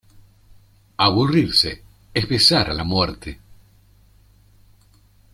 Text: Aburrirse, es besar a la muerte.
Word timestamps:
Aburrirse, 0.97 1.83
es 2.11 2.25
besar 2.27 2.71
a 2.71 2.73
la 2.73 2.83
muerte. 2.83 3.39